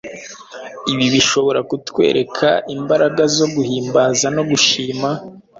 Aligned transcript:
Ibi 0.91 1.05
bishobora 1.13 1.59
kutwereka 1.69 2.47
imbaraga 2.75 3.21
zo 3.35 3.45
guhimbaza 3.53 4.27
no 4.35 4.43
gushima, 4.49 5.09